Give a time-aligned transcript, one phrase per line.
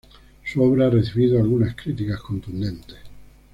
[0.43, 2.97] Su obra ha recibido algunas críticas contundentes.